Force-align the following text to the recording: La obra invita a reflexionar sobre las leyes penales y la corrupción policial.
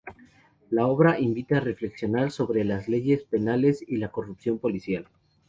La 0.71 0.87
obra 0.87 1.19
invita 1.19 1.57
a 1.57 1.59
reflexionar 1.59 2.31
sobre 2.31 2.63
las 2.63 2.87
leyes 2.89 3.23
penales 3.23 3.83
y 3.87 3.97
la 3.97 4.09
corrupción 4.09 4.57
policial. 4.57 5.05